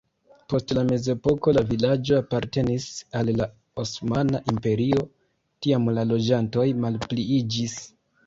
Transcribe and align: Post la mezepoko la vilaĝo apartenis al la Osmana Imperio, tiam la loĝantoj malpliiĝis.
Post 0.51 0.71
la 0.75 0.83
mezepoko 0.85 1.51
la 1.57 1.61
vilaĝo 1.71 2.15
apartenis 2.21 2.87
al 3.19 3.29
la 3.41 3.47
Osmana 3.83 4.41
Imperio, 4.53 5.03
tiam 5.65 5.87
la 5.99 6.09
loĝantoj 6.13 6.67
malpliiĝis. 6.87 7.77